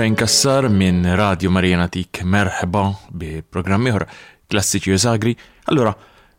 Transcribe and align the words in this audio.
Ibrahim 0.00 0.16
Kassar 0.16 0.68
minn 0.72 1.04
Radio 1.16 1.50
Marijana 1.52 1.84
Tik 1.92 2.22
merħba 2.24 2.82
bi 3.20 3.42
programmi 3.44 3.90
ħor 3.92 4.06
klassiċi 4.48 4.94
Zagri. 5.02 5.34
Allora, 5.68 5.90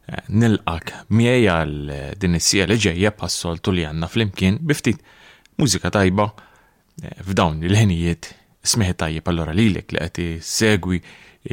eh, 0.09 0.23
nilqak 0.41 0.89
miej 1.13 1.43
għal 1.53 1.75
eh, 1.93 1.99
din 2.17 2.39
is-sija 2.39 2.65
li 2.65 2.79
ġejja 2.81 3.11
passoltu 3.13 3.69
li 3.71 3.83
għanna 3.85 4.07
fl-imkien 4.09 4.57
biftit 4.65 5.03
mużika 5.61 5.91
tajba 5.93 6.25
eh, 6.31 7.13
f'dawn 7.21 7.61
il-ħenijiet 7.61 8.31
smiħi 8.71 8.95
tajjeb 9.03 9.29
allora 9.29 9.53
lilek 9.53 9.93
li 9.93 10.07
qed 10.07 10.27
segwi 10.41 10.97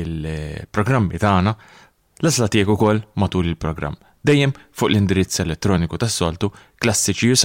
il-programmi 0.01 1.21
tagħna 1.21 1.53
l-asla 2.23 2.49
tiegħek 2.57 2.73
ukoll 2.73 3.03
matul 3.21 3.51
il-programm 3.53 4.01
dejjem 4.25 4.57
fuq 4.57 4.95
l-indirizz 4.95 5.45
elettroniku 5.45 6.01
tas-soltu 6.01 6.49
klassiċi 6.81 7.37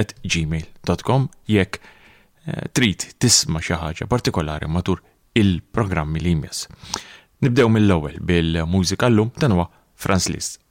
at 0.00 0.16
gmail.com 0.24 1.28
jekk 1.52 1.84
trid 2.72 3.02
tisma' 3.20 3.62
xi 3.64 3.78
ħaġa 3.80 4.06
partikolari 4.10 4.68
matur 4.70 5.00
il-programmi 5.40 6.22
li 6.22 6.34
jmiss. 6.36 6.68
Nibdew 7.42 7.70
mill-ewwel 7.76 8.20
bil-mużika 8.28 9.10
llum 9.12 9.34
dan 9.36 9.56
huwa 9.58 9.68
Franz 9.94 10.30
Liszt. 10.32 10.62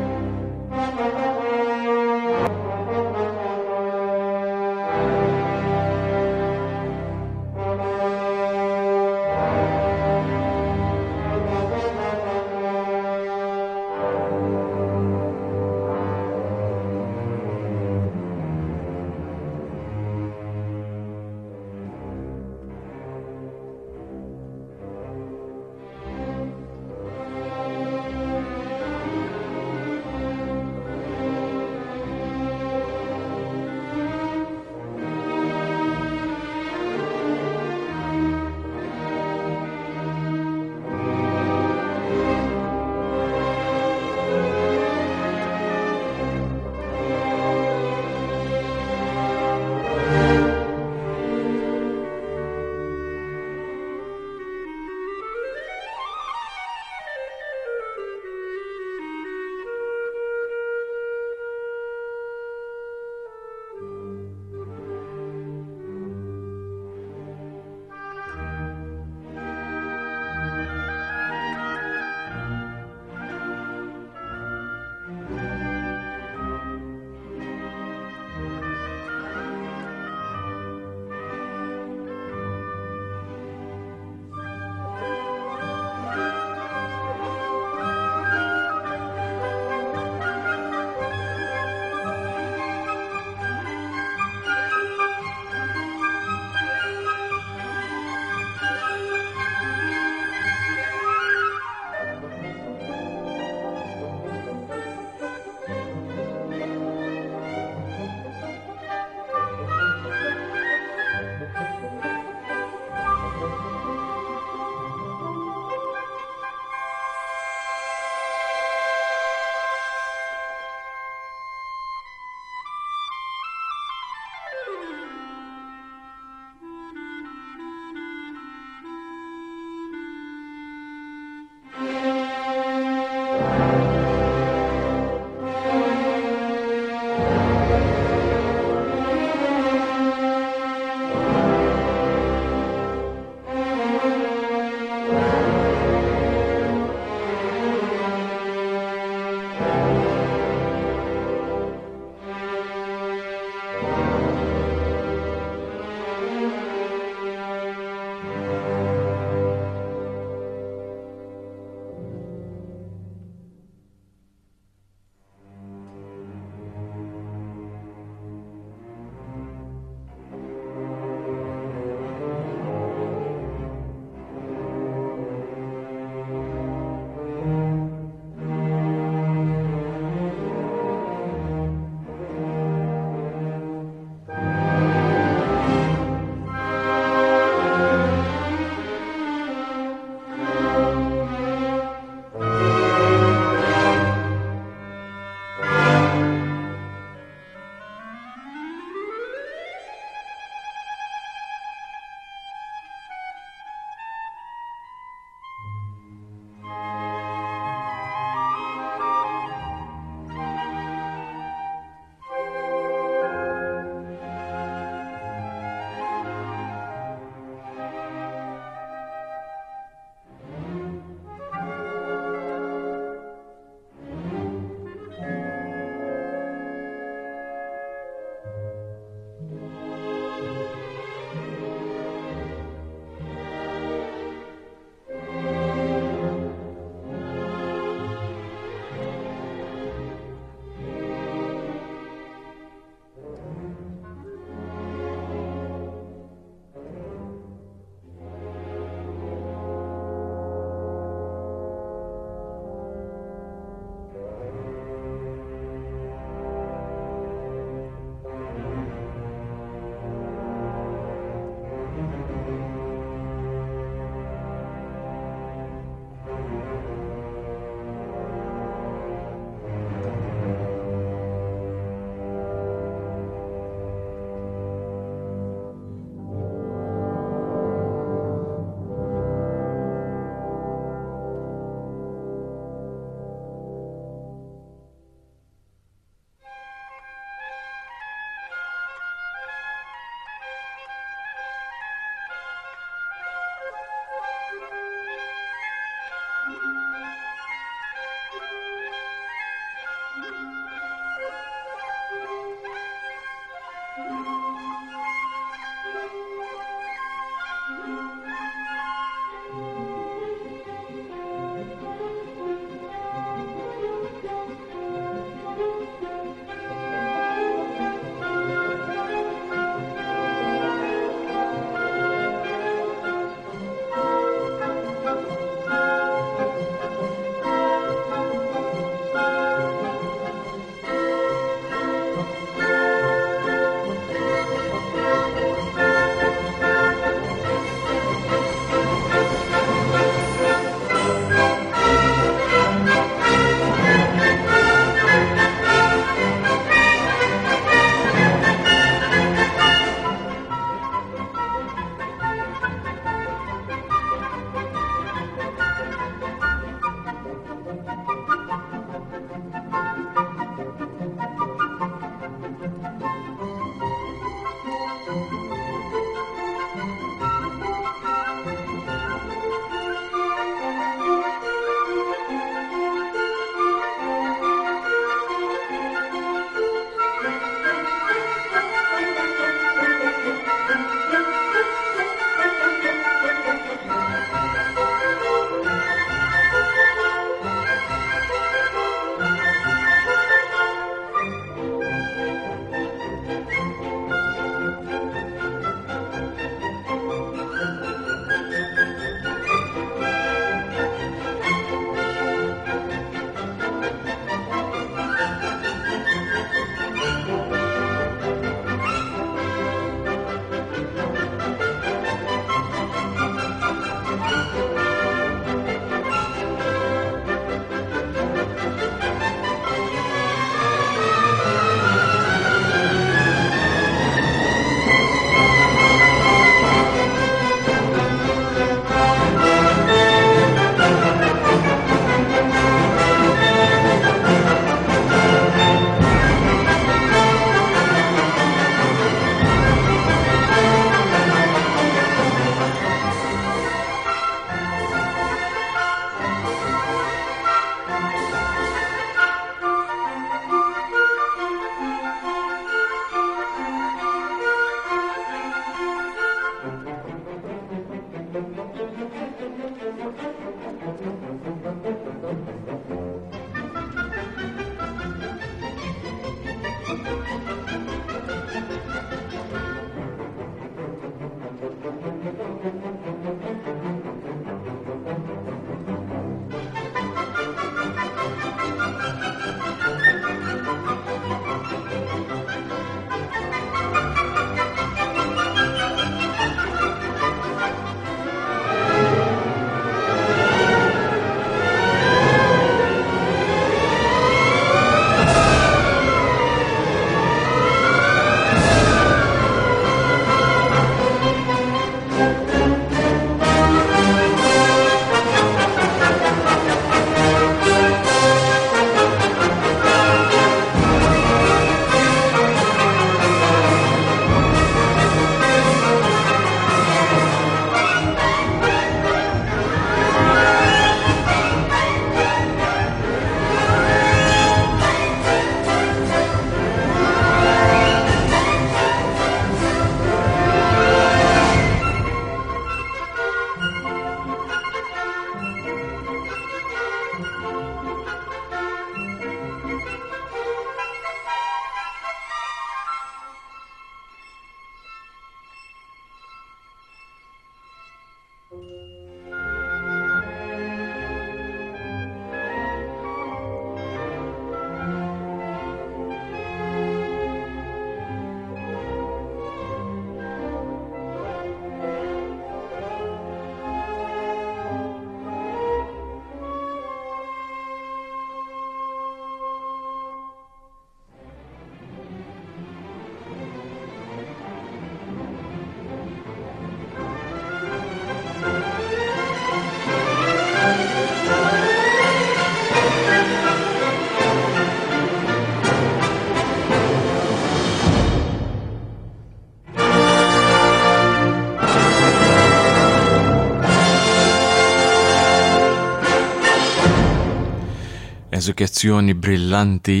eżukezzjoni 598.42 599.12
brillanti, 599.14 600.00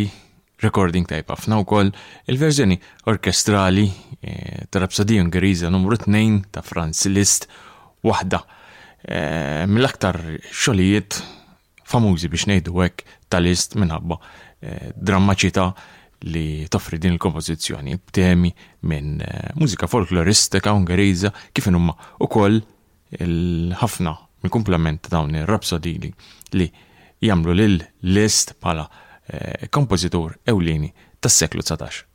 recording 0.64 1.06
għafna 1.10 1.56
u 1.60 1.62
wkoll 1.64 1.88
il-verżjoni 2.32 2.74
orkestrali 3.12 3.84
e, 4.22 4.64
ta' 4.70 4.78
Rapsodija 4.82 5.22
Ungeriża 5.24 5.70
numru 5.70 5.94
2 6.00 6.20
ta' 6.54 6.62
Franz 6.66 7.00
Liszt 7.12 7.46
waħda 8.06 8.38
e, 9.10 9.22
mill-aktar 9.70 10.18
xogħlijiet 10.54 11.18
famużi 11.86 12.30
biex 12.34 12.46
ngħidu 12.50 12.74
hekk 12.84 13.06
ta' 13.30 13.42
Liszt 13.44 13.74
minħabba 13.78 14.18
e, 14.62 14.92
drammaċita 14.98 15.66
li 16.30 16.46
toffri 16.70 16.98
din 17.02 17.14
il-kompożizzjoni 17.16 17.98
b'temi 18.00 18.48
minn 18.90 19.18
e, 19.22 19.34
mużika 19.58 19.86
folkloristika 19.92 20.74
Ungeriża 20.78 21.30
kif 21.52 21.66
huma 21.70 21.94
koll 22.30 22.58
il-ħafna 23.20 24.14
mill-kumplament 24.44 25.06
ta' 25.08 25.16
dawn 25.20 25.42
ir-rapsodili 25.44 26.10
li 26.58 26.70
jamlu 27.22 27.54
lil 27.54 27.82
list 28.02 28.54
pala 28.60 28.88
eh, 29.30 29.68
kompozitur 29.70 30.34
ewlini 30.46 30.92
tas-seklu 31.22 31.62
19. 31.62 32.11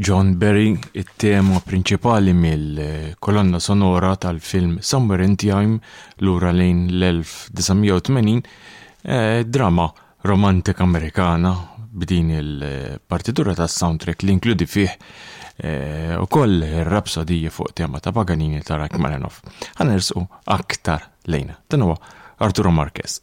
John 0.00 0.32
Berry 0.40 0.70
it-tema 0.96 1.58
prinċipali 1.60 2.32
mill-kolonna 2.32 3.58
sonora 3.60 4.14
tal-film 4.16 4.78
Somewhere 4.80 5.26
in 5.28 5.36
Time 5.36 5.76
lura 6.24 6.54
lejn 6.56 6.86
l-1980 6.94 8.40
eh, 9.02 9.44
drama 9.44 9.90
romantika 10.24 10.86
amerikana 10.88 11.52
b'din 11.90 12.32
il-partitura 12.32 13.52
tas 13.58 13.76
soundtrack 13.76 14.24
li 14.24 14.32
inkludi 14.38 14.64
fih 14.68 14.88
eh, 14.88 16.16
u 16.16 16.24
koll 16.32 16.64
rapsodija 16.88 17.52
fuq 17.52 17.76
tema 17.76 18.00
ta' 18.00 18.12
Paganini 18.16 18.62
ta' 18.64 18.80
Rachmaninoff. 18.80 19.42
Ħanersu 19.80 20.24
aktar 20.48 21.10
lejna. 21.28 21.58
Dan 21.68 21.84
huwa 21.84 22.00
Arturo 22.40 22.72
Marquez. 22.72 23.20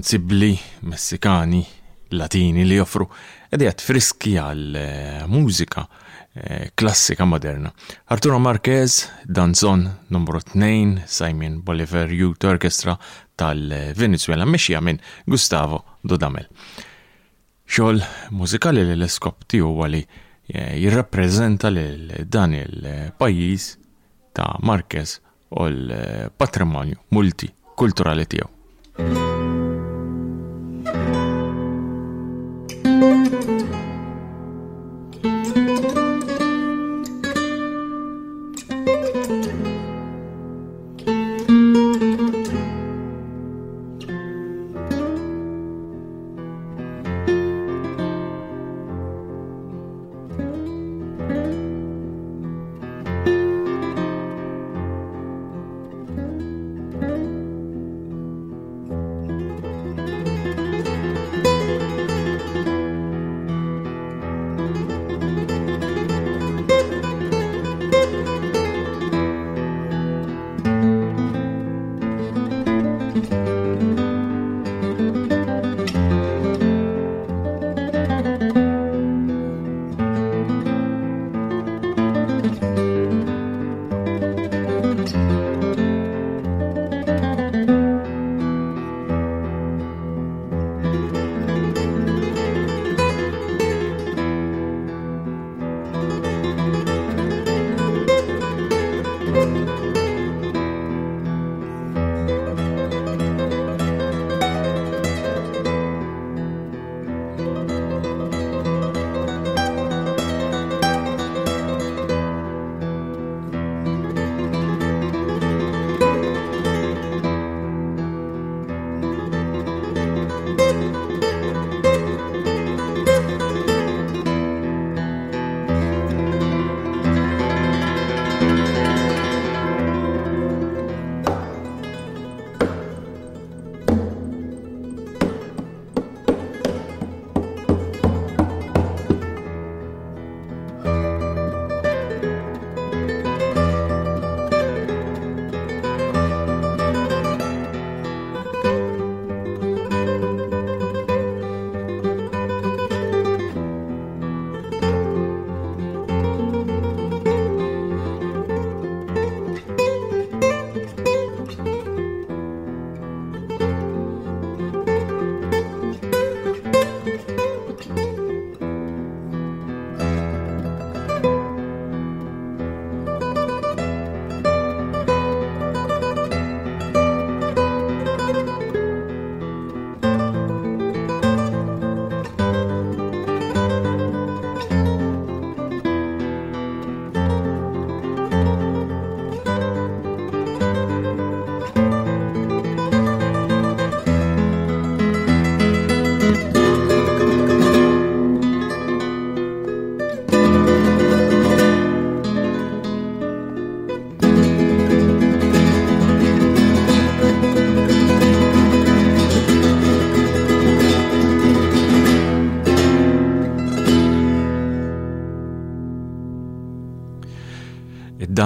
intransibli 0.00 0.58
messikani 0.80 1.60
latini 2.14 2.64
li 2.64 2.76
joffru 2.80 3.04
edijat 3.52 3.82
friski 3.84 4.32
għal 4.40 4.76
eh, 4.76 5.24
mużika 5.28 5.84
eh, 6.40 6.70
klassika 6.74 7.24
moderna. 7.28 7.70
Arturo 8.10 8.38
Marquez, 8.40 9.04
danzon 9.26 9.84
numru 10.08 10.40
2, 10.54 11.04
Simon 11.06 11.60
Bolivar 11.62 12.08
Youth 12.12 12.46
Orchestra 12.48 12.94
tal-Venezuela, 13.40 14.46
eh, 14.46 14.50
mexija 14.56 14.80
minn 14.82 14.98
Gustavo 15.26 15.82
Dodamel. 16.02 16.48
Xol 17.70 18.00
mużikali 18.34 18.86
li 18.88 18.96
l-eskop 18.96 19.44
tiju 19.46 19.68
għali 19.84 20.00
jirrapprezenta 20.80 21.68
li 21.70 21.84
dan 22.26 22.56
il-pajis 22.58 23.68
ta' 24.34 24.56
Marquez 24.66 25.18
u 25.54 25.68
l-patrimonju 25.68 26.96
multikulturali 27.14 28.24
tiegħu. 28.26 28.48
Música 33.00 33.59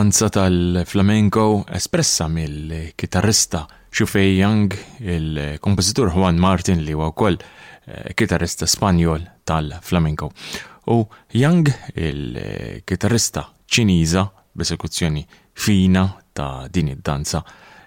Danza 0.05 0.29
tal-flamenco 0.29 1.65
espressa 1.67 2.29
mill-kitarrista 2.29 3.67
Shufei 3.89 4.35
Young, 4.37 4.71
il-kompozitur 5.01 6.13
Juan 6.13 6.37
Martin 6.37 6.83
li 6.85 6.93
huwa 6.93 7.07
wkoll 7.09 7.39
kitarrista 8.15 8.67
eh, 8.67 8.69
Spanjol 8.71 9.25
tal-flamenco. 9.49 10.29
U 10.93 11.09
Young, 11.33 11.73
il-kitarrista 11.97 13.47
ċiniża 13.65 14.27
b'esekuzzjoni 14.53 15.25
fina 15.55 16.05
ta' 16.37 16.69
din 16.69 16.93
id-danza, 16.99 17.41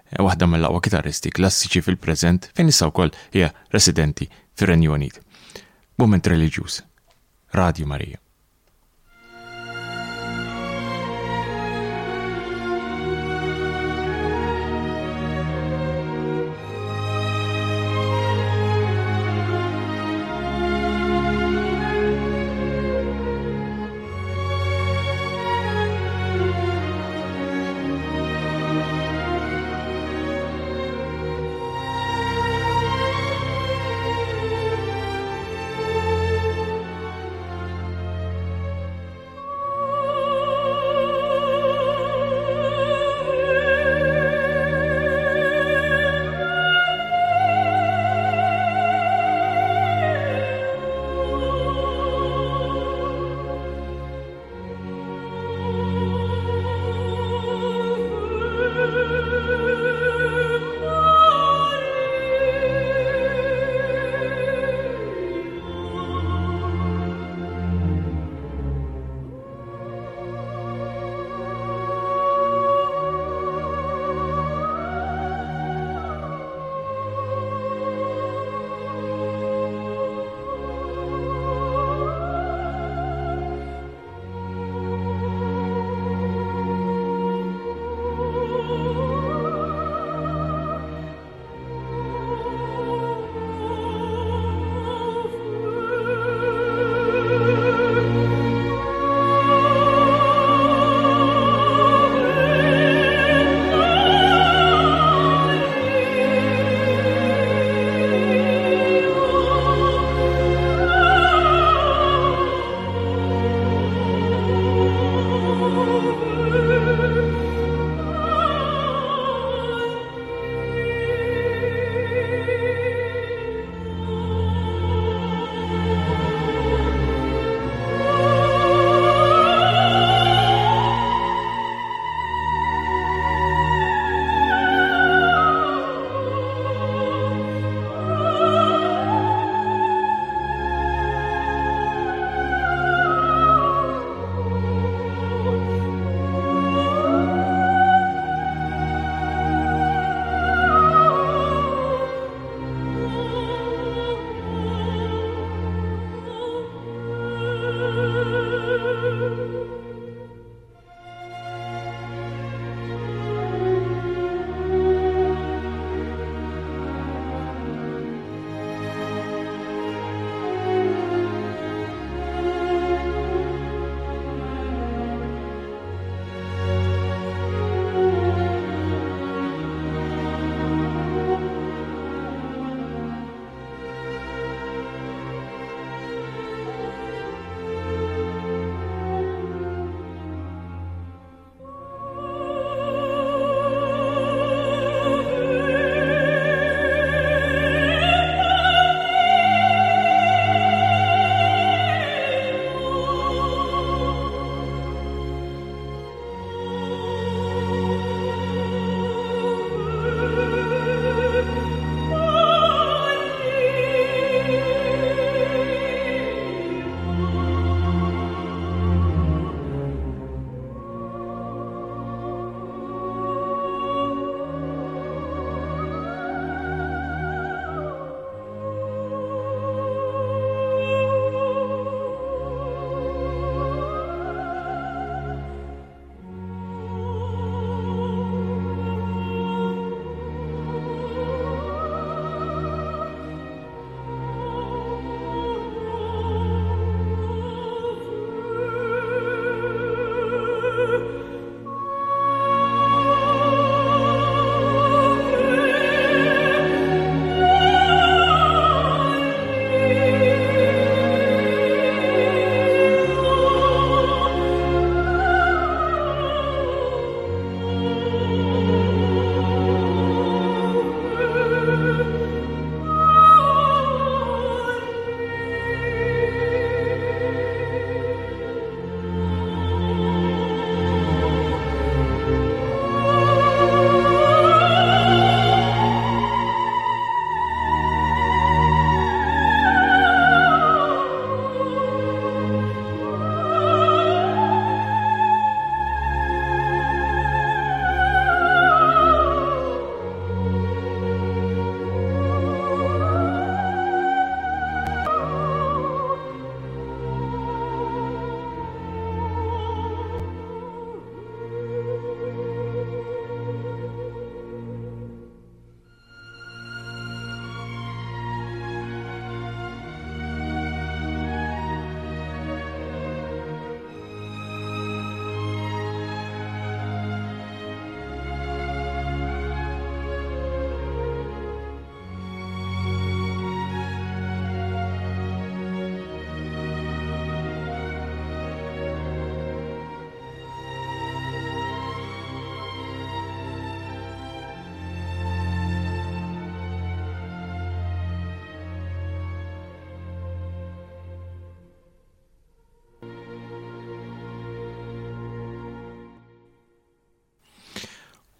eh, 0.10 0.18
waħda 0.18 0.50
mill-aqwa 0.50 0.82
kitarristi 0.88 1.30
klassiċi 1.30 1.86
fil-preżent 1.86 2.50
fejn 2.58 2.74
issa 2.74 2.90
wkoll 2.90 3.14
hija 3.38 3.54
residenti 3.78 4.26
fir-Renju 4.58 4.98
Unit. 4.98 5.22
Moment 6.02 6.28
religjuż. 6.34 6.82
Radio 7.54 7.86
Marija. 7.86 8.18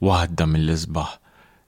waħda 0.04 0.46
mill-isbaħ. 0.48 1.14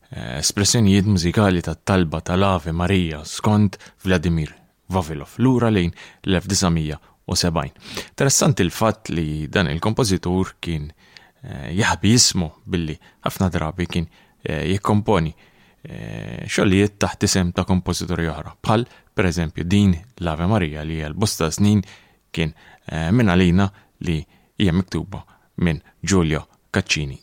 Eh, 0.10 0.38
espressjonijiet 0.42 1.08
mużikali 1.10 1.62
tat 1.66 1.84
talba 1.86 2.20
tal-Ave 2.26 2.74
Marija 2.74 3.22
skont 3.30 3.76
Vladimir 4.06 4.52
Vavilov 4.90 5.36
lura 5.38 5.70
lejn 5.70 5.92
l-1970. 6.24 7.92
Interessanti 8.10 8.64
il-fatt 8.66 9.12
li 9.14 9.46
dan 9.54 9.70
il-kompożitur 9.70 10.56
kien 10.66 10.88
eh, 10.90 11.70
jaħbi 11.78 12.16
jismu 12.16 12.50
billi 12.66 12.96
ħafna 13.28 13.52
drabi 13.54 13.86
kien 13.88 14.10
eh, 14.44 14.64
jikkomponi 14.74 15.36
xogħlijiet 15.80 16.98
taħt 17.00 17.22
isem 17.24 17.54
ta' 17.56 17.64
kompozitur 17.64 18.20
oħra 18.34 18.52
bħal 18.66 18.84
pereżempju 19.16 19.64
din 19.72 19.94
l-Ave 20.20 20.50
Marija 20.52 20.82
li 20.84 20.98
għal 21.06 21.16
bosta 21.16 21.48
snin 21.56 21.80
kien 22.36 22.52
minn 23.16 23.32
għalina 23.32 23.70
li 24.10 24.18
hija 24.60 24.76
miktuba 24.76 25.22
minn 25.64 25.80
Giulio 26.04 26.46
Caccini. 26.70 27.16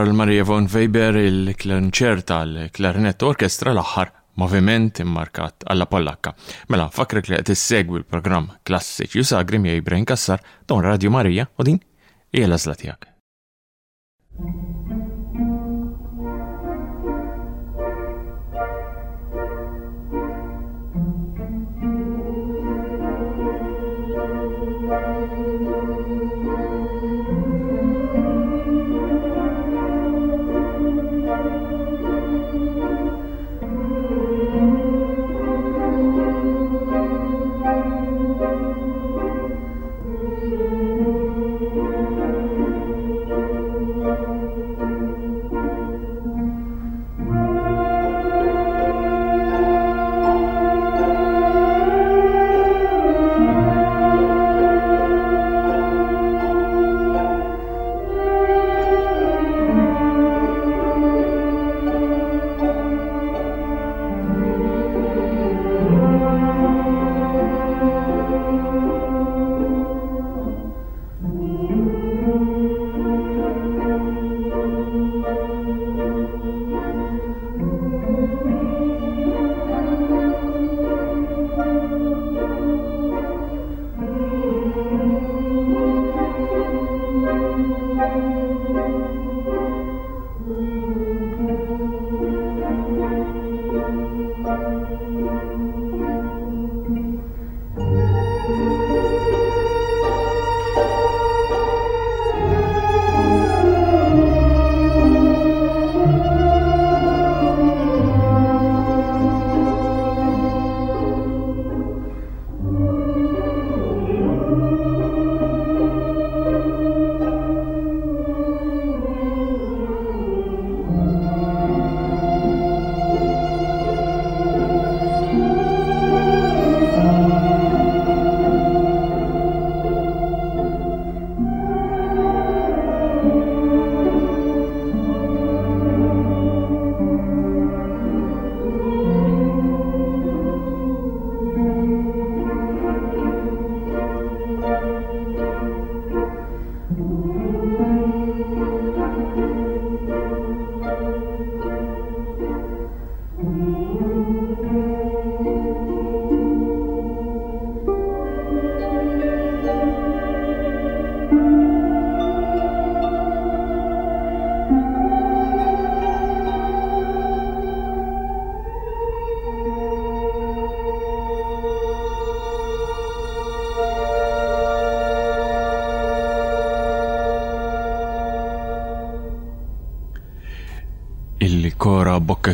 Karl 0.00 0.14
Maria 0.16 0.46
von 0.48 0.64
Weber 0.72 1.18
il-klanċer 1.20 2.22
tal-Klarinett 2.30 3.20
Orkestra 3.28 3.74
l-aħħar 3.76 4.08
moviment 4.40 5.02
immarkat 5.04 5.66
alla 5.74 5.84
Pollakka. 5.92 6.32
Mela, 6.72 6.86
fakrek 6.88 7.28
li 7.28 7.42
qed 7.42 7.52
segwi 7.60 8.00
l-programm 8.00 8.48
Klassiċi 8.64 9.20
u 9.20 9.28
Sagri 9.34 9.60
miegħi 9.60 9.82
Ibrahim 9.84 10.08
Kassar, 10.08 10.40
don 10.72 10.80
Radio 10.88 11.12
Marija 11.12 11.50
u 11.60 11.68
din 11.68 11.82
jela 12.32 12.56
zlatijak. 12.56 13.09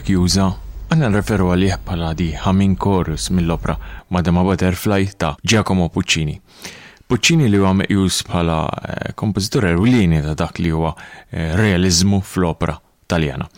Jack 0.06 0.62
Għanna 0.86 1.08
referu 1.18 1.48
għalih 1.50 1.76
pala 1.82 2.12
di 2.14 2.28
ħamin 2.38 2.76
Chorus 2.78 3.24
mill-opra 3.34 3.74
Madama 4.14 4.44
Butterfly 4.46 5.08
ta' 5.18 5.32
Giacomo 5.42 5.88
Puccini. 5.90 6.36
Puccini 7.08 7.48
li 7.50 7.58
huwa 7.58 7.72
meqjus 7.74 8.20
bħala 8.28 8.58
eh, 8.86 9.10
kompożitur 9.18 9.66
erwilini 9.66 10.20
ta' 10.22 10.36
dak 10.38 10.60
li 10.62 10.70
huwa 10.70 10.92
eh, 11.34 11.56
realizmu 11.58 12.20
fl-opra 12.22 12.76
taljana. 13.10 13.48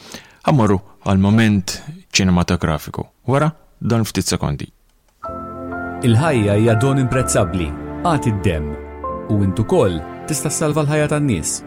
Għamorru 0.48 0.80
għal 1.04 1.20
moment 1.20 1.76
ċinematografiku. 2.16 3.04
Wara, 3.28 3.52
dan 3.78 4.08
ftit 4.08 4.32
sekondi. 4.32 4.70
Il-ħajja 6.08 6.56
hija 6.62 6.78
don 6.80 7.04
imprezzabbli, 7.04 7.68
għad 8.08 8.32
id-dem, 8.32 8.72
u 9.28 9.42
intu 9.44 9.68
kol 9.68 10.00
tista' 10.24 10.48
salva 10.50 10.80
l-ħajja 10.88 11.12
tan-nies. 11.12 11.58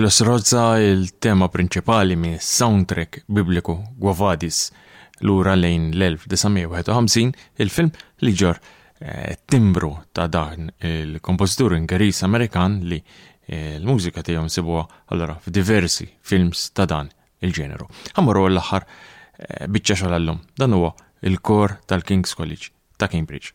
Miklos 0.00 0.20
Rozza 0.24 0.62
il-tema 0.80 1.50
prinċipali 1.52 2.14
minn 2.16 2.38
soundtrack 2.40 3.26
bibliku 3.28 3.74
Gwavadis 4.00 4.60
lura 5.28 5.52
lejn 5.60 5.90
l-1951 5.92 7.34
il-film 7.60 7.90
li 8.24 8.32
ġor 8.32 8.56
eh, 9.04 9.34
timbru 9.44 9.90
ta' 10.16 10.24
dan 10.32 10.70
il-kompozitur 10.80 11.76
Ingeris 11.76 12.22
Amerikan 12.24 12.78
li 12.88 13.02
eh, 13.02 13.76
l-mużika 13.76 14.24
tiegħu 14.24 14.48
nsibuha 14.48 14.86
allora 15.12 15.36
f'diversi 15.44 16.08
films 16.24 16.70
ta' 16.72 16.88
dan 16.88 17.12
il-ġeneru. 17.44 17.84
Għamru 18.16 18.48
l-aħħar 18.54 18.88
eh, 18.88 19.68
biċċa 19.68 20.00
xogħol 20.06 20.34
Dan 20.62 20.80
huwa 20.80 20.94
il-kor 21.28 21.76
tal-King's 21.84 22.32
College 22.40 22.72
ta' 22.96 23.12
Cambridge. 23.12 23.52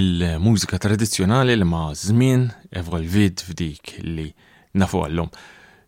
il-mużika 0.00 0.78
tradizjonali 0.78 1.54
li 1.56 1.64
ma' 1.64 1.92
żmien 1.94 2.44
evolvid 2.80 3.42
f'dik 3.44 3.98
li 4.06 4.24
nafu 4.80 5.02
għallum. 5.04 5.28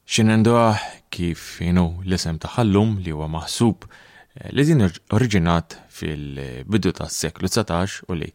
Shenandoah 0.05 0.81
kif 1.15 1.61
jenu 1.65 1.87
l-isem 2.05 2.37
taħallum 2.43 2.99
li 3.01 3.15
huwa 3.15 3.29
maħsub 3.33 3.87
eh, 3.89 4.51
li 4.53 4.67
din 4.69 4.85
oriġinat 5.17 5.79
fil-bidu 6.01 6.93
tas 6.99 7.17
seklu 7.25 7.49
19 7.49 8.11
u 8.13 8.19
li 8.21 8.29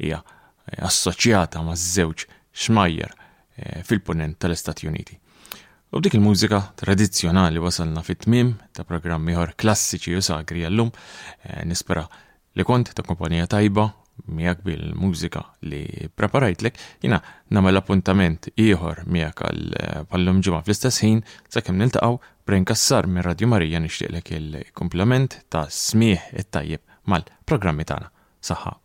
hija 0.00 0.22
eh, 0.22 0.80
assoċjata 0.88 1.60
ma' 1.66 1.76
żewġ 1.76 2.24
xmajjer 2.54 3.12
eh, 3.12 3.84
fil-punent 3.84 4.38
tal-Istati 4.40 4.88
Uniti. 4.88 5.12
U 5.92 6.00
b'dik 6.00 6.16
il-mużika 6.16 6.62
tradizzjonali 6.80 7.60
wasalna 7.60 8.00
fit-tmim 8.06 8.56
ta' 8.76 8.88
programmi 8.88 9.36
ħor 9.36 9.52
klassiċi 9.60 10.16
u 10.20 10.24
sagri 10.24 10.64
għallum, 10.68 10.90
nispera 11.64 12.06
li 12.56 12.64
kont 12.68 12.92
ta' 12.96 13.04
kompanija 13.06 13.48
tajba 13.48 13.90
miegħek 14.26 14.62
bil-mużika 14.68 15.42
li 15.70 15.82
preparajtlek, 16.20 16.80
jina 17.02 17.20
nagħmel 17.56 17.80
appuntament 17.80 18.48
ieħor 18.56 19.02
miegħek 19.06 19.44
għal 19.44 19.78
eh, 19.78 20.02
pallum 20.10 20.42
ġimgħa 20.42 20.62
fl-istess 20.66 21.04
ħin 21.04 21.22
sakemm 21.56 21.78
niltaqgħu 21.84 22.64
kassar 22.72 23.06
minn 23.06 23.24
Radio 23.28 23.48
Marija 23.52 23.80
nixtieqlek 23.84 24.32
il-komplement 24.40 25.38
ta' 25.52 25.66
smieħ 25.68 26.32
it-tajjeb 26.44 27.00
mal-programmi 27.12 27.84
tagħna. 27.92 28.10
Saħħa. 28.50 28.78